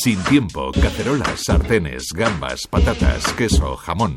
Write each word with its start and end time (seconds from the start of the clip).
Sin 0.00 0.22
tiempo, 0.22 0.70
cacerolas, 0.80 1.42
sartenes, 1.42 2.12
gambas, 2.14 2.68
patatas, 2.70 3.32
queso, 3.32 3.76
jamón. 3.76 4.16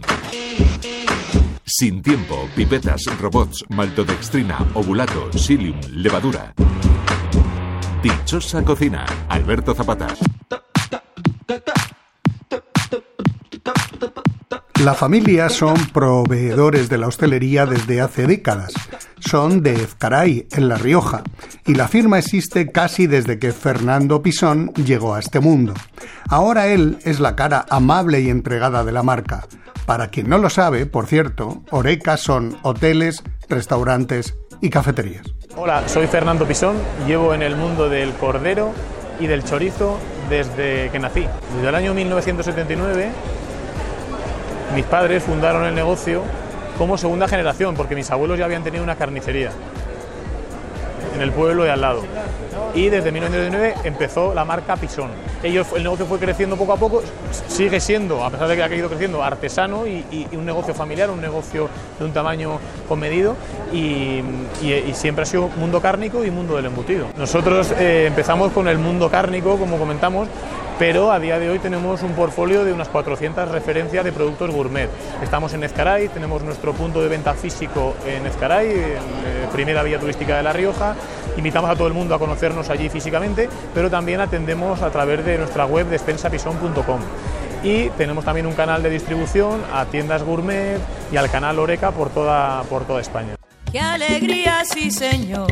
Sin 1.66 2.04
tiempo, 2.04 2.48
pipetas, 2.56 3.02
robots, 3.20 3.66
maltodextrina, 3.70 4.60
ovulato, 4.76 5.32
psyllium, 5.32 5.80
levadura. 5.90 6.54
Dichosa 8.04 8.64
cocina, 8.64 9.08
Alberto 9.28 9.74
Zapata. 9.74 10.10
La 14.84 14.94
familia 14.94 15.50
son 15.50 15.76
proveedores 15.94 16.90
de 16.90 17.00
la 17.00 17.08
hostelería 17.08 17.66
desde 17.66 18.02
hace 18.02 18.28
décadas. 18.28 18.74
Son 19.20 19.64
de 19.64 19.74
Ezcaray, 19.74 20.48
en 20.52 20.70
La 20.70 20.76
Rioja, 20.76 21.24
y 21.72 21.74
la 21.74 21.88
firma 21.88 22.20
existe 22.20 22.70
casi 22.70 23.08
desde 23.08 23.40
que 23.40 23.54
Fernando 23.54 24.22
Pisón 24.22 24.74
llegó 24.74 25.16
a 25.16 25.20
este 25.20 25.40
mundo. 25.40 25.74
Ahora 26.28 26.68
él 26.68 26.98
es 27.06 27.22
la 27.22 27.38
cara 27.38 27.66
amable 27.70 28.20
y 28.20 28.30
entregada 28.30 28.84
de 28.84 28.92
la 28.92 29.04
marca. 29.04 29.48
Para 29.86 30.10
quien 30.10 30.28
no 30.28 30.38
lo 30.38 30.50
sabe, 30.50 30.86
por 30.86 31.06
cierto, 31.06 31.64
Oreca 31.70 32.18
son 32.18 32.58
hoteles, 32.64 33.24
restaurantes 33.48 34.36
y 34.60 34.70
cafeterías. 34.70 35.26
Hola, 35.56 35.88
soy 35.88 36.08
Fernando 36.08 36.46
Pisón, 36.46 36.76
llevo 37.08 37.34
en 37.34 37.42
el 37.42 37.56
mundo 37.56 37.88
del 37.88 38.12
cordero 38.16 38.74
y 39.22 39.28
del 39.28 39.46
chorizo 39.46 39.98
desde 40.30 40.90
que 40.92 41.00
nací. 41.00 41.26
Desde 41.56 41.70
el 41.70 41.76
año 41.76 41.94
1979 41.94 43.12
mis 44.76 44.86
padres 44.88 45.24
fundaron 45.24 45.64
el 45.64 45.74
negocio 45.74 46.22
como 46.78 46.98
segunda 46.98 47.30
generación, 47.30 47.76
porque 47.76 47.96
mis 47.96 48.12
abuelos 48.12 48.38
ya 48.38 48.44
habían 48.44 48.64
tenido 48.66 48.84
una 48.84 48.98
carnicería 48.98 49.52
en 51.16 51.22
el 51.22 51.32
pueblo 51.32 51.64
de 51.64 51.72
al 51.72 51.82
lado. 51.82 52.02
Y 52.74 52.90
desde 52.90 53.12
1999 53.12 53.76
empezó 53.84 54.34
la 54.34 54.46
marca 54.46 54.76
Pisón. 54.76 55.10
Ellos, 55.44 55.68
el 55.76 55.84
negocio 55.84 56.06
fue 56.06 56.20
creciendo 56.20 56.56
poco 56.56 56.74
a 56.74 56.78
poco, 56.78 57.02
sigue 57.48 57.80
siendo, 57.80 58.24
a 58.24 58.30
pesar 58.30 58.48
de 58.48 58.56
que 58.56 58.64
ha 58.64 58.74
ido 58.74 58.90
creciendo, 58.90 59.24
artesano 59.24 59.88
y, 59.88 60.28
un 60.34 60.46
negocio 60.46 60.74
familiar, 60.74 61.10
un 61.10 61.22
negocio 61.22 61.70
de 62.00 62.06
un 62.06 62.14
tamaño 62.14 62.60
comedido 62.88 63.36
y, 63.74 64.22
y, 64.62 64.94
siempre 64.94 65.24
ha 65.24 65.26
sido 65.26 65.50
mundo 65.58 65.82
cárnico 65.82 66.24
y 66.24 66.32
mundo 66.32 66.56
del 66.56 66.66
embutido. 66.66 67.08
Nosotros 67.18 67.74
eh, 67.78 68.06
empezamos 68.08 68.52
con 68.52 68.68
el 68.68 68.78
mundo 68.78 69.10
cárnico, 69.10 69.58
como 69.58 69.78
comentamos, 69.78 70.28
pero 70.82 71.12
a 71.12 71.20
día 71.20 71.38
de 71.38 71.48
hoy 71.48 71.60
tenemos 71.60 72.02
un 72.02 72.14
portfolio 72.14 72.66
de 72.66 72.74
unas 72.74 72.90
400 72.90 73.50
referencias 73.50 74.04
de 74.04 74.12
productos 74.12 74.50
gourmet. 74.50 74.90
Estamos 75.22 75.54
en 75.54 75.64
Ezcaray, 75.64 76.10
tenemos 76.10 76.42
nuestro 76.42 76.74
punto 76.74 77.04
de 77.04 77.08
venta 77.08 77.36
físico 77.36 77.96
en 78.04 78.26
Ezcaray, 78.26 78.68
eh, 78.68 78.98
primera 79.54 79.84
vía 79.84 80.00
turística 80.00 80.36
de 80.36 80.42
La 80.42 80.54
Rioja. 80.54 80.96
Invitamos 81.38 81.70
a 81.70 81.76
todo 81.76 81.88
el 81.88 81.94
mundo 81.94 82.16
a 82.16 82.18
conocernos 82.18 82.72
allí 82.72 82.90
físicamente, 82.90 83.48
pero 83.76 83.92
también 83.92 84.22
atendemos 84.22 84.82
a 84.82 84.90
través 84.90 85.24
de 85.24 85.38
nuestra 85.38 85.68
web 85.68 85.86
despensapison.com. 85.86 87.00
Y 87.62 87.90
tenemos 87.90 88.26
también 88.26 88.48
un 88.48 88.54
canal 88.54 88.82
de 88.82 88.90
distribución 88.90 89.62
a 89.72 89.86
tiendas 89.86 90.24
gourmet 90.24 90.80
y 91.12 91.16
al 91.16 91.30
canal 91.30 91.60
Oreca 91.60 91.92
por 91.92 92.10
toda, 92.10 92.64
por 92.64 92.86
toda 92.86 93.02
España. 93.02 93.36
¡Qué 93.72 93.80
alegría, 93.80 94.64
sí 94.66 94.90
señor! 94.90 95.48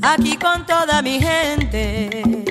Aquí 0.00 0.38
con 0.38 0.64
toda 0.64 1.02
mi 1.02 1.20
gente 1.20 2.49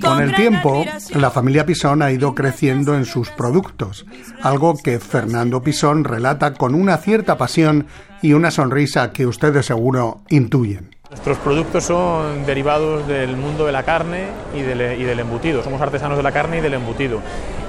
con 0.00 0.20
el 0.20 0.34
tiempo, 0.34 0.84
la 1.14 1.30
familia 1.30 1.64
Pisón 1.64 2.02
ha 2.02 2.10
ido 2.10 2.34
creciendo 2.34 2.94
en 2.94 3.04
sus 3.04 3.30
productos, 3.30 4.06
algo 4.42 4.76
que 4.76 4.98
Fernando 4.98 5.62
Pisón 5.62 6.04
relata 6.04 6.54
con 6.54 6.74
una 6.74 6.96
cierta 6.98 7.38
pasión 7.38 7.86
y 8.20 8.32
una 8.32 8.50
sonrisa 8.50 9.12
que 9.12 9.26
ustedes 9.26 9.66
seguro 9.66 10.22
intuyen. 10.28 10.96
Nuestros 11.10 11.38
productos 11.38 11.84
son 11.84 12.44
derivados 12.44 13.06
del 13.06 13.36
mundo 13.36 13.64
de 13.64 13.72
la 13.72 13.82
carne 13.82 14.26
y 14.54 14.60
del, 14.60 15.00
y 15.00 15.04
del, 15.04 15.20
embutido. 15.20 15.62
Somos 15.62 15.80
artesanos 15.80 16.18
de 16.18 16.22
la 16.22 16.32
carne 16.32 16.58
y 16.58 16.60
del 16.60 16.74
embutido. 16.74 17.20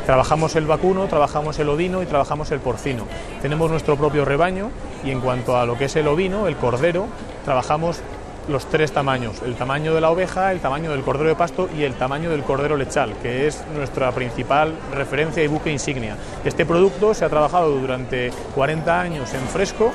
Trabajamos 0.05 0.55
el 0.57 0.65
vacuno, 0.65 1.05
trabajamos 1.05 1.58
el 1.59 1.69
ovino 1.69 2.03
y 2.03 2.05
trabajamos 2.05 2.52
el 2.52 2.59
porcino. 2.59 3.05
Tenemos 3.42 3.71
nuestro 3.71 3.95
propio 3.95 4.25
rebaño 4.25 4.71
y 5.05 5.11
en 5.11 5.21
cuanto 5.21 5.55
a 5.55 5.65
lo 5.65 5.77
que 5.77 5.86
es 5.86 5.95
el 5.95 6.08
ovino, 6.08 6.48
el 6.48 6.58
cordero, 6.58 7.08
trabajamos 7.45 8.02
los 8.48 8.66
tres 8.67 8.92
tamaños, 8.92 9.42
el 9.44 9.55
tamaño 9.55 9.94
de 9.94 10.02
la 10.02 10.10
oveja, 10.10 10.52
el 10.52 10.60
tamaño 10.60 10.92
del 10.92 11.02
cordero 11.02 11.30
de 11.30 11.36
pasto 11.36 11.70
y 11.77 11.83
el 11.83 11.94
tamaño 11.94 12.30
del 12.30 12.44
cordero 12.44 12.77
lechal, 12.77 13.14
que 13.22 13.48
es 13.48 13.64
nuestra 13.76 14.11
principal 14.11 14.73
referencia 14.94 15.44
y 15.44 15.48
buque 15.48 15.72
insignia. 15.72 16.16
Este 16.44 16.66
producto 16.66 17.14
se 17.14 17.26
ha 17.26 17.30
trabajado 17.30 17.72
durante 17.72 18.32
40 18.55 18.99
años 18.99 19.33
en 19.33 19.42
fresco, 19.42 19.92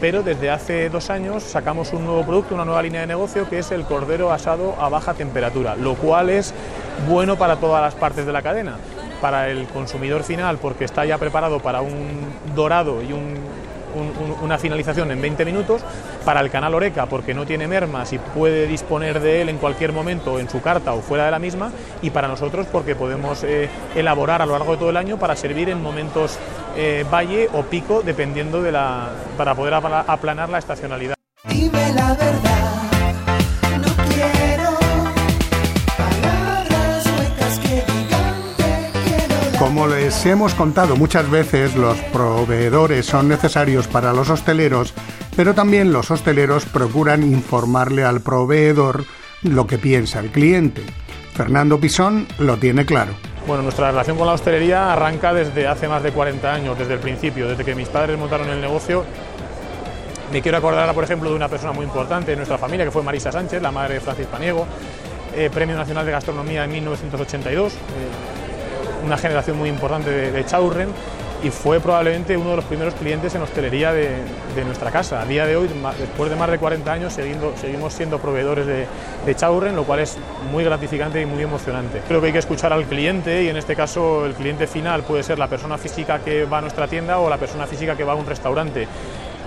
pero 0.00 0.22
desde 0.22 0.50
hace 0.50 0.88
dos 0.90 1.10
años 1.10 1.42
sacamos 1.42 1.92
un 1.92 2.04
nuevo 2.04 2.24
producto, 2.24 2.54
una 2.54 2.64
nueva 2.64 2.82
línea 2.82 3.02
de 3.02 3.06
negocio, 3.06 3.48
que 3.48 3.58
es 3.58 3.70
el 3.70 3.84
cordero 3.84 4.32
asado 4.32 4.74
a 4.80 4.88
baja 4.88 5.14
temperatura, 5.14 5.76
lo 5.76 5.94
cual 5.94 6.30
es 6.30 6.54
bueno 7.08 7.36
para 7.36 7.56
todas 7.56 7.82
las 7.82 7.94
partes 7.94 8.26
de 8.26 8.32
la 8.32 8.42
cadena 8.42 8.76
para 9.20 9.48
el 9.48 9.66
consumidor 9.68 10.22
final 10.22 10.58
porque 10.58 10.84
está 10.84 11.06
ya 11.06 11.16
preparado 11.16 11.60
para 11.60 11.80
un 11.80 12.20
dorado 12.54 13.02
y 13.02 13.12
un 13.12 13.38
una 14.42 14.58
finalización 14.58 15.10
en 15.10 15.20
20 15.20 15.44
minutos, 15.44 15.82
para 16.24 16.40
el 16.40 16.50
canal 16.50 16.74
Oreca 16.74 17.06
porque 17.06 17.34
no 17.34 17.46
tiene 17.46 17.68
mermas 17.68 18.12
y 18.12 18.18
puede 18.18 18.66
disponer 18.66 19.20
de 19.20 19.42
él 19.42 19.48
en 19.48 19.58
cualquier 19.58 19.92
momento 19.92 20.38
en 20.38 20.48
su 20.48 20.60
carta 20.60 20.92
o 20.92 21.00
fuera 21.00 21.26
de 21.26 21.30
la 21.30 21.38
misma, 21.38 21.70
y 22.02 22.10
para 22.10 22.28
nosotros 22.28 22.66
porque 22.70 22.94
podemos 22.94 23.44
eh, 23.44 23.68
elaborar 23.94 24.42
a 24.42 24.46
lo 24.46 24.52
largo 24.52 24.72
de 24.72 24.78
todo 24.78 24.90
el 24.90 24.96
año 24.96 25.18
para 25.18 25.36
servir 25.36 25.68
en 25.68 25.82
momentos 25.82 26.38
eh, 26.76 27.04
valle 27.12 27.48
o 27.52 27.62
pico, 27.62 28.02
dependiendo 28.04 28.62
de 28.62 28.72
la. 28.72 29.10
para 29.36 29.54
poder 29.54 29.74
aplanar 29.74 30.48
la 30.48 30.58
estacionalidad. 30.58 31.14
Dime 31.48 31.92
la 31.92 32.14
verdad. 32.14 32.64
Como 39.64 39.86
les 39.86 40.26
hemos 40.26 40.52
contado 40.54 40.94
muchas 40.94 41.30
veces, 41.30 41.74
los 41.74 41.96
proveedores 42.12 43.06
son 43.06 43.28
necesarios 43.28 43.88
para 43.88 44.12
los 44.12 44.28
hosteleros, 44.28 44.92
pero 45.36 45.54
también 45.54 45.92
los 45.92 46.10
hosteleros 46.10 46.64
procuran 46.66 47.22
informarle 47.22 48.04
al 48.04 48.20
proveedor 48.20 49.04
lo 49.42 49.66
que 49.66 49.78
piensa 49.78 50.20
el 50.20 50.30
cliente. 50.30 50.82
Fernando 51.34 51.78
Pisón 51.80 52.26
lo 52.38 52.56
tiene 52.56 52.86
claro. 52.86 53.12
Bueno, 53.46 53.62
nuestra 53.62 53.90
relación 53.90 54.16
con 54.16 54.26
la 54.26 54.32
hostelería 54.32 54.92
arranca 54.92 55.34
desde 55.34 55.66
hace 55.66 55.88
más 55.88 56.02
de 56.02 56.12
40 56.12 56.52
años, 56.52 56.78
desde 56.78 56.94
el 56.94 57.00
principio, 57.00 57.48
desde 57.48 57.64
que 57.64 57.74
mis 57.74 57.88
padres 57.88 58.18
montaron 58.18 58.48
el 58.48 58.60
negocio. 58.60 59.04
Me 60.32 60.40
quiero 60.40 60.58
acordar, 60.58 60.92
por 60.94 61.04
ejemplo, 61.04 61.28
de 61.28 61.36
una 61.36 61.48
persona 61.48 61.72
muy 61.72 61.84
importante 61.84 62.30
de 62.30 62.36
nuestra 62.36 62.56
familia, 62.56 62.86
que 62.86 62.90
fue 62.90 63.02
Marisa 63.02 63.30
Sánchez, 63.30 63.60
la 63.60 63.70
madre 63.70 63.94
de 63.94 64.00
Francis 64.00 64.26
Paniego, 64.26 64.66
eh, 65.36 65.50
Premio 65.52 65.76
Nacional 65.76 66.06
de 66.06 66.12
Gastronomía 66.12 66.64
en 66.64 66.72
1982 66.72 67.74
una 69.04 69.18
generación 69.18 69.58
muy 69.58 69.68
importante 69.68 70.10
de, 70.10 70.44
Chaurren 70.46 70.88
y 71.44 71.50
fue 71.50 71.78
probablemente 71.78 72.38
uno 72.38 72.50
de 72.50 72.56
los 72.56 72.64
primeros 72.64 72.94
clientes 72.94 73.34
en 73.34 73.42
hostelería 73.42 73.92
de, 73.92 74.16
nuestra 74.64 74.90
casa. 74.90 75.20
A 75.20 75.26
día 75.26 75.44
de 75.44 75.56
hoy, 75.56 75.68
después 75.98 76.30
de 76.30 76.36
más 76.36 76.50
de 76.50 76.58
40 76.58 76.90
años, 76.90 77.12
seguimos 77.12 77.92
siendo 77.92 78.18
proveedores 78.18 78.66
de, 78.66 78.86
de 79.26 79.34
Chaurren, 79.34 79.76
lo 79.76 79.84
cual 79.84 80.00
es 80.00 80.16
muy 80.50 80.64
gratificante 80.64 81.20
y 81.20 81.26
muy 81.26 81.42
emocionante. 81.42 82.00
Creo 82.08 82.22
que 82.22 82.28
hay 82.28 82.32
que 82.32 82.38
escuchar 82.38 82.72
al 82.72 82.84
cliente 82.84 83.44
y 83.44 83.48
en 83.48 83.58
este 83.58 83.76
caso 83.76 84.24
el 84.24 84.32
cliente 84.32 84.66
final 84.66 85.02
puede 85.02 85.22
ser 85.22 85.38
la 85.38 85.48
persona 85.48 85.76
física 85.76 86.20
que 86.20 86.46
va 86.46 86.58
a 86.58 86.60
nuestra 86.62 86.88
tienda 86.88 87.18
o 87.18 87.28
la 87.28 87.36
persona 87.36 87.66
física 87.66 87.94
que 87.94 88.04
va 88.04 88.14
a 88.14 88.16
un 88.16 88.26
restaurante. 88.26 88.88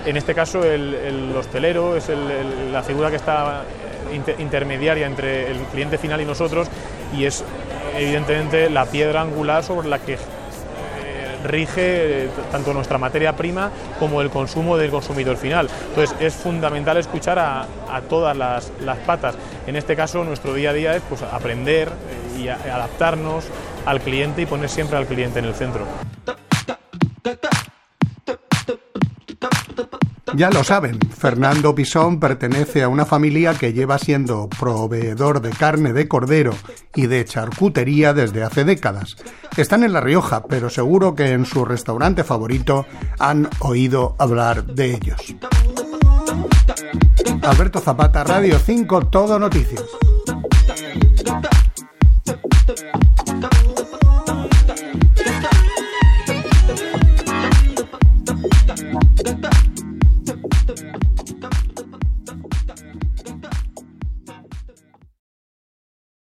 En 0.05 0.17
este 0.17 0.35
caso 0.35 0.63
el, 0.63 1.33
hostelero 1.35 1.97
es 1.97 2.11
la 2.71 2.83
figura 2.83 3.09
que 3.09 3.15
está 3.15 3.63
intermediaria 4.37 5.07
entre 5.07 5.49
el 5.49 5.57
cliente 5.71 5.97
final 5.97 6.21
y 6.21 6.25
nosotros 6.25 6.67
y 7.17 7.25
es 7.25 7.43
evidentemente 7.97 8.69
la 8.69 8.85
piedra 8.85 9.21
angular 9.21 9.63
sobre 9.63 9.89
la 9.89 9.99
que 9.99 10.13
eh, 10.13 10.17
rige 11.43 12.25
eh, 12.25 12.29
tanto 12.51 12.73
nuestra 12.73 12.97
materia 12.97 13.35
prima 13.35 13.71
como 13.99 14.21
el 14.21 14.29
consumo 14.29 14.77
del 14.77 14.91
consumidor 14.91 15.37
final. 15.37 15.69
Entonces 15.89 16.15
es 16.19 16.33
fundamental 16.33 16.97
escuchar 16.97 17.39
a, 17.39 17.67
todas 18.09 18.35
las, 18.35 18.71
patas. 19.05 19.35
En 19.65 19.75
este 19.75 19.95
caso 19.95 20.23
nuestro 20.23 20.53
día 20.53 20.71
a 20.71 20.73
día 20.73 20.95
es 20.95 21.01
pues, 21.07 21.21
aprender 21.23 21.89
eh, 21.89 22.39
y 22.39 22.47
adaptarnos 22.47 23.45
al 23.85 24.01
cliente 24.01 24.41
y 24.41 24.45
poner 24.45 24.69
siempre 24.69 24.97
al 24.97 25.05
cliente 25.05 25.39
en 25.39 25.45
el 25.45 25.53
centro. 25.53 25.85
Ya 30.35 30.49
lo 30.49 30.63
saben, 30.63 30.99
Fernando 30.99 31.73
Pisón 31.73 32.19
pertenece 32.19 32.83
a 32.83 32.89
una 32.89 33.05
familia 33.05 33.53
que 33.53 33.73
lleva 33.73 33.97
siendo 33.97 34.49
proveedor 34.49 35.41
de 35.41 35.51
carne 35.51 35.93
de 35.93 36.07
cordero 36.07 36.53
y 36.95 37.07
de 37.07 37.23
charcutería 37.23 38.13
desde 38.13 38.43
hace 38.43 38.65
décadas. 38.65 39.15
Están 39.55 39.83
en 39.83 39.93
La 39.93 40.01
Rioja, 40.01 40.43
pero 40.43 40.69
seguro 40.69 41.15
que 41.15 41.31
en 41.31 41.45
su 41.45 41.63
restaurante 41.63 42.23
favorito 42.23 42.85
han 43.19 43.49
oído 43.59 44.15
hablar 44.19 44.65
de 44.65 44.95
ellos. 44.95 45.35
Alberto 47.41 47.79
Zapata, 47.79 48.23
Radio 48.23 48.59
5, 48.59 49.07
Todo 49.07 49.39
Noticias. 49.39 49.83